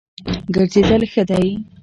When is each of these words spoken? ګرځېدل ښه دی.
ګرځېدل 0.53 1.01
ښه 1.11 1.23
دی. 1.29 1.47